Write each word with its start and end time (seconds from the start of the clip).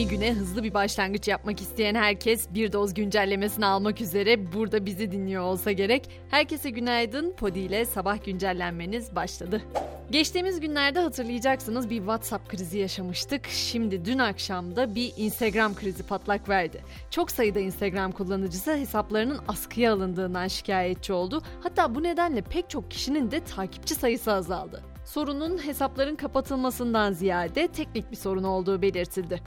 Yeni 0.00 0.10
güne 0.10 0.32
hızlı 0.32 0.62
bir 0.62 0.74
başlangıç 0.74 1.28
yapmak 1.28 1.60
isteyen 1.60 1.94
herkes 1.94 2.54
bir 2.54 2.72
doz 2.72 2.94
güncellemesini 2.94 3.66
almak 3.66 4.00
üzere 4.00 4.52
burada 4.52 4.86
bizi 4.86 5.12
dinliyor 5.12 5.42
olsa 5.42 5.72
gerek. 5.72 6.08
Herkese 6.30 6.70
günaydın. 6.70 7.32
Podi 7.32 7.58
ile 7.58 7.84
sabah 7.84 8.24
güncellenmeniz 8.24 9.16
başladı. 9.16 9.62
Geçtiğimiz 10.10 10.60
günlerde 10.60 11.00
hatırlayacaksınız 11.00 11.90
bir 11.90 11.96
WhatsApp 11.96 12.48
krizi 12.48 12.78
yaşamıştık. 12.78 13.46
Şimdi 13.48 14.04
dün 14.04 14.18
akşamda 14.18 14.94
bir 14.94 15.12
Instagram 15.16 15.74
krizi 15.74 16.02
patlak 16.02 16.48
verdi. 16.48 16.84
Çok 17.10 17.30
sayıda 17.30 17.60
Instagram 17.60 18.12
kullanıcısı 18.12 18.76
hesaplarının 18.76 19.38
askıya 19.48 19.92
alındığından 19.92 20.48
şikayetçi 20.48 21.12
oldu. 21.12 21.42
Hatta 21.62 21.94
bu 21.94 22.02
nedenle 22.02 22.42
pek 22.42 22.70
çok 22.70 22.90
kişinin 22.90 23.30
de 23.30 23.44
takipçi 23.44 23.94
sayısı 23.94 24.32
azaldı. 24.32 24.82
Sorunun 25.04 25.58
hesapların 25.66 26.16
kapatılmasından 26.16 27.12
ziyade 27.12 27.68
teknik 27.68 28.10
bir 28.10 28.16
sorun 28.16 28.44
olduğu 28.44 28.82
belirtildi. 28.82 29.40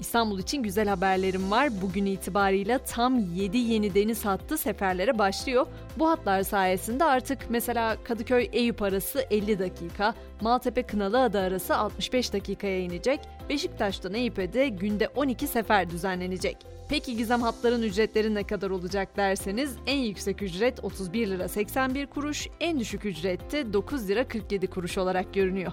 İstanbul 0.00 0.38
için 0.38 0.62
güzel 0.62 0.88
haberlerim 0.88 1.50
var. 1.50 1.82
Bugün 1.82 2.06
itibarıyla 2.06 2.78
tam 2.78 3.18
7 3.34 3.58
yeni 3.58 3.94
deniz 3.94 4.24
hattı 4.24 4.58
seferlere 4.58 5.18
başlıyor. 5.18 5.66
Bu 5.98 6.08
hatlar 6.08 6.42
sayesinde 6.42 7.04
artık 7.04 7.38
mesela 7.48 7.96
Kadıköy 8.04 8.48
Eyüp 8.52 8.82
arası 8.82 9.26
50 9.30 9.58
dakika, 9.58 10.14
Maltepe 10.40 10.82
Kınalıada 10.82 11.40
arası 11.40 11.76
65 11.76 12.32
dakikaya 12.32 12.80
inecek. 12.80 13.20
Beşiktaş'tan 13.48 14.14
Eyüp'e 14.14 14.52
de 14.52 14.68
günde 14.68 15.08
12 15.08 15.46
sefer 15.46 15.90
düzenlenecek. 15.90 16.56
Peki 16.88 17.16
gizem 17.16 17.42
hatların 17.42 17.82
ücretleri 17.82 18.34
ne 18.34 18.46
kadar 18.46 18.70
olacak 18.70 19.16
derseniz 19.16 19.76
en 19.86 19.98
yüksek 19.98 20.42
ücret 20.42 20.84
31 20.84 21.26
lira 21.26 21.48
81 21.48 22.06
kuruş, 22.06 22.48
en 22.60 22.80
düşük 22.80 23.04
ücret 23.04 23.52
de 23.52 23.72
9 23.72 24.08
lira 24.08 24.28
47 24.28 24.66
kuruş 24.66 24.98
olarak 24.98 25.34
görünüyor. 25.34 25.72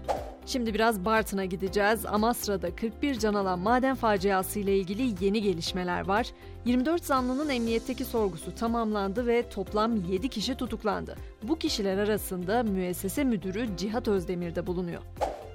Şimdi 0.52 0.74
biraz 0.74 1.06
Bartın'a 1.06 1.46
gideceğiz. 1.46 2.06
Amasra'da 2.06 2.76
41 2.76 3.20
can 3.20 3.34
alan 3.34 3.60
maden 3.60 3.96
faciası 3.96 4.60
ile 4.60 4.78
ilgili 4.78 5.26
yeni 5.26 5.42
gelişmeler 5.42 6.08
var. 6.08 6.28
24 6.66 7.06
zanlının 7.06 7.50
emniyetteki 7.50 8.06
sorgusu 8.06 8.56
tamamlandı 8.56 9.28
ve 9.28 9.50
toplam 9.50 10.06
7 10.06 10.30
kişi 10.30 10.56
tutuklandı. 10.56 11.16
Bu 11.44 11.56
kişiler 11.56 11.98
arasında 11.98 12.64
müessese 12.64 13.24
müdürü 13.24 13.78
Cihat 13.78 14.08
Özdemir 14.08 14.56
de 14.56 14.68
bulunuyor. 14.68 15.02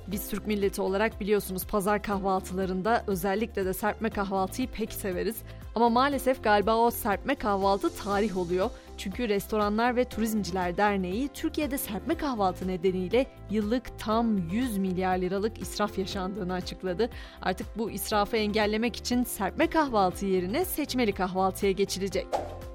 Biz 0.07 0.29
Türk 0.29 0.47
milleti 0.47 0.83
olarak 0.83 1.21
biliyorsunuz 1.21 1.67
pazar 1.67 2.03
kahvaltılarında 2.03 3.05
özellikle 3.07 3.65
de 3.65 3.73
serpme 3.73 4.11
kahvaltıyı 4.11 4.69
pek 4.69 4.93
severiz. 4.93 5.37
Ama 5.75 5.89
maalesef 5.89 6.45
galiba 6.45 6.77
o 6.77 6.91
serpme 6.91 7.35
kahvaltı 7.35 7.97
tarih 7.97 8.37
oluyor. 8.37 8.71
Çünkü 8.99 9.29
Restoranlar 9.29 9.97
ve 9.97 10.05
Turizmciler 10.05 10.77
Derneği 10.77 11.29
Türkiye'de 11.29 11.79
serpme 11.79 12.15
kahvaltı 12.15 12.69
nedeniyle 12.69 13.27
yıllık 13.51 13.99
tam 13.99 14.39
100 14.39 14.79
milyar 14.79 15.19
liralık 15.19 15.63
israf 15.63 15.99
yaşandığını 15.99 16.53
açıkladı. 16.53 17.11
Artık 17.43 17.67
bu 17.79 17.91
israfı 17.91 18.37
engellemek 18.37 18.97
için 18.97 19.25
serpme 19.25 19.67
kahvaltı 19.67 20.27
yerine 20.27 20.65
seçmeli 20.65 21.13
kahvaltıya 21.13 21.73
geçilecek. 21.73 22.27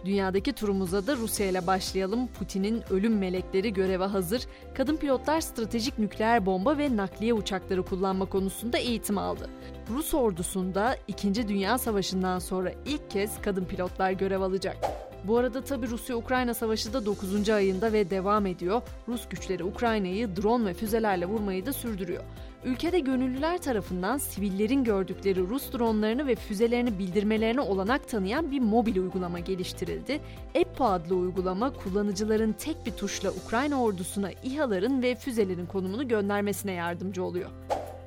Dünyadaki 0.05 0.53
turumuza 0.53 1.07
da 1.07 1.15
Rusya 1.15 1.45
ile 1.45 1.67
başlayalım. 1.67 2.27
Putin'in 2.27 2.83
ölüm 2.89 3.17
melekleri 3.17 3.73
göreve 3.73 4.05
hazır. 4.05 4.43
Kadın 4.73 4.97
pilotlar 4.97 5.41
stratejik 5.41 5.99
nükleer 5.99 6.45
bomba 6.45 6.77
ve 6.77 6.97
nakliye 6.97 7.33
uçakları 7.33 7.83
kullanma 7.83 8.25
konusunda 8.25 8.77
eğitim 8.77 9.17
aldı. 9.17 9.49
Rus 9.89 10.13
ordusunda 10.13 10.95
2. 11.07 11.47
Dünya 11.47 11.77
Savaşı'ndan 11.77 12.39
sonra 12.39 12.71
ilk 12.85 13.11
kez 13.11 13.41
kadın 13.41 13.65
pilotlar 13.65 14.11
görev 14.11 14.41
alacak. 14.41 14.77
Bu 15.23 15.37
arada 15.37 15.61
tabi 15.61 15.87
Rusya-Ukrayna 15.87 16.53
savaşı 16.53 16.93
da 16.93 17.05
9. 17.05 17.49
ayında 17.49 17.93
ve 17.93 18.09
devam 18.09 18.45
ediyor. 18.45 18.81
Rus 19.07 19.29
güçleri 19.29 19.63
Ukrayna'yı 19.63 20.35
drone 20.35 20.65
ve 20.65 20.73
füzelerle 20.73 21.25
vurmayı 21.25 21.65
da 21.65 21.73
sürdürüyor. 21.73 22.23
Ülkede 22.65 22.99
gönüllüler 22.99 23.57
tarafından 23.57 24.17
sivillerin 24.17 24.83
gördükleri 24.83 25.39
Rus 25.39 25.73
dronlarını 25.73 26.27
ve 26.27 26.35
füzelerini 26.35 26.99
bildirmelerine 26.99 27.61
olanak 27.61 28.09
tanıyan 28.09 28.51
bir 28.51 28.59
mobil 28.59 28.97
uygulama 28.97 29.39
geliştirildi. 29.39 30.21
EPPO 30.55 30.85
adlı 30.85 31.15
uygulama 31.15 31.73
kullanıcıların 31.73 32.53
tek 32.53 32.85
bir 32.85 32.91
tuşla 32.91 33.31
Ukrayna 33.45 33.83
ordusuna 33.83 34.31
İHA'ların 34.43 35.01
ve 35.01 35.15
füzelerin 35.15 35.65
konumunu 35.65 36.07
göndermesine 36.07 36.71
yardımcı 36.71 37.23
oluyor. 37.23 37.49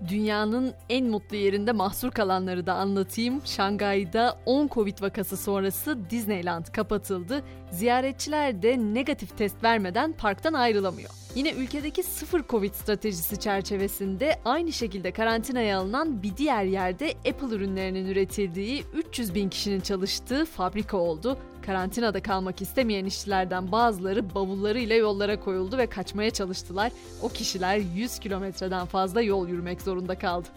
Dünyanın 0.08 0.74
en 0.88 1.06
mutlu 1.06 1.36
yerinde 1.36 1.72
mahsur 1.72 2.10
kalanları 2.10 2.66
da 2.66 2.74
anlatayım. 2.74 3.42
Şangay'da 3.44 4.38
10 4.46 4.68
Covid 4.68 5.02
vakası 5.02 5.36
sonrası 5.36 6.10
Disneyland 6.10 6.66
kapatıldı. 6.66 7.44
Ziyaretçiler 7.70 8.62
de 8.62 8.78
negatif 8.78 9.38
test 9.38 9.64
vermeden 9.64 10.12
parktan 10.12 10.52
ayrılamıyor. 10.52 11.23
Yine 11.34 11.52
ülkedeki 11.52 12.02
sıfır 12.02 12.44
Covid 12.48 12.74
stratejisi 12.74 13.40
çerçevesinde 13.40 14.40
aynı 14.44 14.72
şekilde 14.72 15.12
karantinaya 15.12 15.78
alınan 15.78 16.22
bir 16.22 16.36
diğer 16.36 16.64
yerde 16.64 17.14
Apple 17.28 17.56
ürünlerinin 17.56 18.06
üretildiği 18.06 18.84
300 18.94 19.34
bin 19.34 19.48
kişinin 19.48 19.80
çalıştığı 19.80 20.44
fabrika 20.44 20.96
oldu. 20.96 21.38
Karantinada 21.66 22.22
kalmak 22.22 22.62
istemeyen 22.62 23.04
işçilerden 23.04 23.72
bazıları 23.72 24.34
bavullarıyla 24.34 24.96
yollara 24.96 25.40
koyuldu 25.40 25.78
ve 25.78 25.86
kaçmaya 25.86 26.30
çalıştılar. 26.30 26.92
O 27.22 27.28
kişiler 27.28 27.76
100 27.76 28.18
kilometreden 28.18 28.86
fazla 28.86 29.22
yol 29.22 29.48
yürümek 29.48 29.82
zorunda 29.82 30.18
kaldı. 30.18 30.48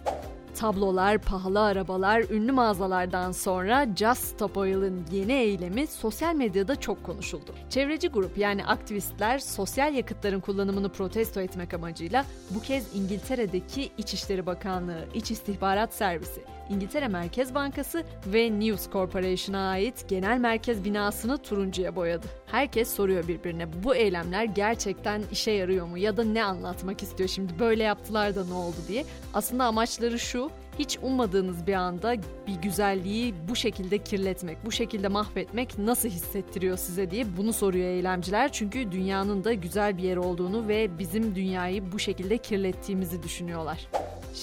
Tablolar, 0.58 1.18
pahalı 1.18 1.62
arabalar, 1.62 2.22
ünlü 2.30 2.52
mağazalardan 2.52 3.32
sonra 3.32 3.88
Just 3.96 4.24
Stop 4.24 4.58
Oil'ın 4.58 5.06
yeni 5.12 5.34
eylemi 5.34 5.88
sosyal 5.88 6.36
medyada 6.36 6.76
çok 6.76 7.04
konuşuldu. 7.04 7.56
Çevreci 7.70 8.08
grup 8.08 8.38
yani 8.38 8.66
aktivistler 8.66 9.40
sosyal 9.40 9.94
yakıtların 9.94 10.40
kullanımını 10.40 10.90
protesto 10.90 11.42
etmek 11.42 11.74
amacıyla 11.74 12.26
bu 12.50 12.62
kez 12.62 12.96
İngiltere'deki 12.96 13.92
İçişleri 13.98 14.46
Bakanlığı, 14.46 15.06
İç 15.14 15.32
İstihbarat 15.32 15.94
Servisi, 15.94 16.42
İngiltere 16.70 17.08
Merkez 17.08 17.56
Bankası 17.56 18.04
ve 18.26 18.60
News 18.60 18.92
Corporation'a 18.92 19.70
ait 19.70 20.06
genel 20.10 20.38
merkez 20.38 20.84
binasını 20.84 21.38
turuncuya 21.38 21.96
boyadı. 21.96 22.28
Herkes 22.46 22.96
soruyor 22.96 23.28
birbirine 23.28 23.84
bu 23.84 23.96
eylemler 23.96 24.44
gerçekten 24.44 25.22
işe 25.32 25.52
yarıyor 25.52 25.88
mu 25.88 25.98
ya 25.98 26.18
da 26.18 26.24
ne 26.24 26.44
anlatmak 26.44 27.04
istiyor 27.04 27.30
şimdi 27.30 27.60
böyle 27.60 27.84
yaptılar 27.84 28.36
da 28.36 28.46
ne 28.46 28.54
oldu 28.54 28.78
diye. 28.88 29.06
Aslında 29.34 29.66
amaçları 29.66 30.20
şu 30.20 30.52
hiç 30.80 31.00
ummadığınız 31.02 31.68
bir 31.68 31.74
anda 31.74 32.16
bir 32.48 32.56
güzelliği 32.62 33.34
bu 33.50 33.56
şekilde 33.56 33.98
kirletmek, 33.98 34.66
bu 34.66 34.72
şekilde 34.72 35.08
mahvetmek 35.08 35.78
nasıl 35.78 36.10
hissettiriyor 36.10 36.78
size 36.78 37.12
diye 37.12 37.38
bunu 37.38 37.54
soruyor 37.54 37.88
eylemciler. 37.88 38.52
Çünkü 38.52 38.92
dünyanın 38.92 39.44
da 39.44 39.54
güzel 39.54 39.98
bir 39.98 40.04
yer 40.04 40.18
olduğunu 40.18 40.68
ve 40.68 41.00
bizim 41.00 41.36
dünyayı 41.36 41.92
bu 41.92 42.00
şekilde 42.00 42.38
kirlettiğimizi 42.38 43.24
düşünüyorlar. 43.24 43.88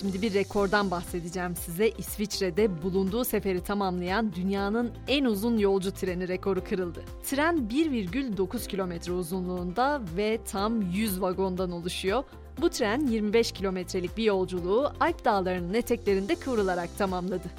Şimdi 0.00 0.22
bir 0.22 0.34
rekordan 0.34 0.90
bahsedeceğim 0.90 1.56
size. 1.56 1.88
İsviçre'de 1.88 2.82
bulunduğu 2.82 3.24
seferi 3.24 3.64
tamamlayan 3.64 4.32
dünyanın 4.34 4.92
en 5.08 5.24
uzun 5.24 5.58
yolcu 5.58 5.92
treni 5.92 6.28
rekoru 6.28 6.64
kırıldı. 6.64 7.04
Tren 7.24 7.56
1,9 7.56 8.68
kilometre 8.68 9.12
uzunluğunda 9.12 10.02
ve 10.16 10.38
tam 10.50 10.82
100 10.82 11.20
vagondan 11.20 11.72
oluşuyor. 11.72 12.24
Bu 12.60 12.70
tren 12.70 13.06
25 13.06 13.52
kilometrelik 13.52 14.16
bir 14.16 14.24
yolculuğu 14.24 14.92
Alp 15.00 15.24
dağlarının 15.24 15.74
eteklerinde 15.74 16.34
kıvrılarak 16.34 16.98
tamamladı. 16.98 17.50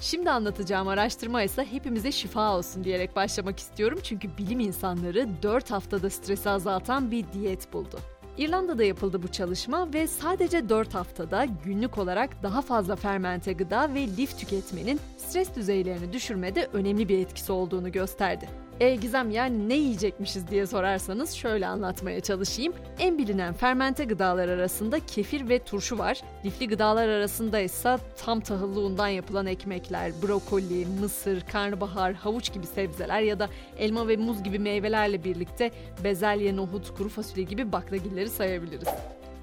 Şimdi 0.00 0.30
anlatacağım 0.30 0.88
araştırma 0.88 1.42
ise 1.42 1.64
hepimize 1.70 2.12
şifa 2.12 2.56
olsun 2.56 2.84
diyerek 2.84 3.16
başlamak 3.16 3.58
istiyorum 3.58 3.98
çünkü 4.02 4.28
bilim 4.38 4.60
insanları 4.60 5.28
4 5.42 5.70
haftada 5.70 6.10
stresi 6.10 6.50
azaltan 6.50 7.10
bir 7.10 7.24
diyet 7.32 7.72
buldu. 7.72 7.98
İrlanda'da 8.38 8.84
yapıldı 8.84 9.22
bu 9.22 9.28
çalışma 9.28 9.92
ve 9.94 10.06
sadece 10.06 10.68
4 10.68 10.94
haftada 10.94 11.46
günlük 11.64 11.98
olarak 11.98 12.42
daha 12.42 12.62
fazla 12.62 12.96
fermente 12.96 13.52
gıda 13.52 13.94
ve 13.94 14.06
lif 14.06 14.38
tüketmenin 14.38 15.00
stres 15.16 15.56
düzeylerini 15.56 16.12
düşürmede 16.12 16.68
önemli 16.72 17.08
bir 17.08 17.18
etkisi 17.18 17.52
olduğunu 17.52 17.92
gösterdi. 17.92 18.48
E 18.80 18.94
Gizem 18.94 19.30
yani 19.30 19.68
ne 19.68 19.74
yiyecekmişiz 19.74 20.48
diye 20.48 20.66
sorarsanız 20.66 21.32
şöyle 21.32 21.66
anlatmaya 21.66 22.20
çalışayım. 22.20 22.74
En 22.98 23.18
bilinen 23.18 23.54
fermente 23.54 24.04
gıdalar 24.04 24.48
arasında 24.48 25.06
kefir 25.06 25.48
ve 25.48 25.58
turşu 25.58 25.98
var. 25.98 26.20
Lifli 26.44 26.68
gıdalar 26.68 27.08
arasında 27.08 27.60
ise 27.60 27.96
tam 28.24 28.40
tahıllı 28.40 28.80
undan 28.80 29.08
yapılan 29.08 29.46
ekmekler, 29.46 30.12
brokoli, 30.22 30.86
mısır, 31.00 31.40
karnabahar, 31.40 32.12
havuç 32.14 32.52
gibi 32.52 32.66
sebzeler 32.66 33.20
ya 33.20 33.38
da 33.38 33.48
elma 33.78 34.08
ve 34.08 34.16
muz 34.16 34.42
gibi 34.42 34.58
meyvelerle 34.58 35.24
birlikte 35.24 35.70
bezelye, 36.04 36.56
nohut, 36.56 36.94
kuru 36.94 37.08
fasulye 37.08 37.44
gibi 37.44 37.72
baklagilleri 37.72 38.30
sayabiliriz. 38.30 38.88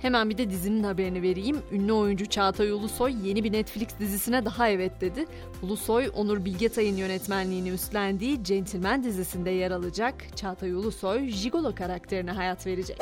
Hemen 0.01 0.29
bir 0.29 0.37
de 0.37 0.49
dizinin 0.49 0.83
haberini 0.83 1.21
vereyim. 1.21 1.57
Ünlü 1.71 1.93
oyuncu 1.93 2.25
Çağatay 2.25 2.71
Ulusoy 2.71 3.15
yeni 3.27 3.43
bir 3.43 3.51
Netflix 3.51 3.87
dizisine 3.99 4.45
daha 4.45 4.69
evet 4.69 5.01
dedi. 5.01 5.25
Ulusoy, 5.63 6.11
Onur 6.15 6.45
Bilgetay'ın 6.45 6.95
yönetmenliğini 6.95 7.69
üstlendiği 7.69 8.43
Gentleman 8.43 9.03
dizisinde 9.03 9.49
yer 9.49 9.71
alacak. 9.71 10.37
Çağatay 10.37 10.73
Ulusoy, 10.73 11.27
Jigolo 11.27 11.75
karakterine 11.75 12.31
hayat 12.31 12.67
verecek. 12.67 12.97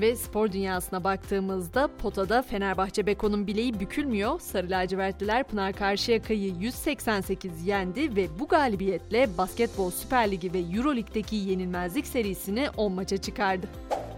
Ve 0.00 0.16
spor 0.16 0.52
dünyasına 0.52 1.04
baktığımızda 1.04 1.88
potada 1.98 2.42
Fenerbahçe 2.42 3.06
Beko'nun 3.06 3.46
bileği 3.46 3.80
bükülmüyor. 3.80 4.40
Sarı 4.40 4.70
lacivertliler 4.70 5.44
Pınar 5.44 5.72
Karşıyaka'yı 5.72 6.52
188 6.60 7.66
yendi 7.66 8.16
ve 8.16 8.26
bu 8.38 8.48
galibiyetle 8.48 9.28
Basketbol 9.38 9.90
Süper 9.90 10.30
Ligi 10.30 10.52
ve 10.52 10.58
Euroleague'deki 10.58 11.36
yenilmezlik 11.36 12.06
serisini 12.06 12.70
10 12.76 12.92
maça 12.92 13.16
çıkardı. 13.16 13.66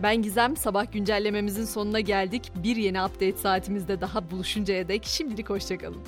Ben 0.03 0.23
Gizem, 0.23 0.57
sabah 0.57 0.93
güncellememizin 0.93 1.65
sonuna 1.65 2.01
geldik. 2.01 2.53
Bir 2.57 2.77
yeni 2.77 3.03
update 3.03 3.37
saatimizde 3.37 4.01
daha 4.01 4.31
buluşuncaya 4.31 4.89
dek 4.89 5.05
şimdilik 5.05 5.51
hoşçakalın. 5.51 6.03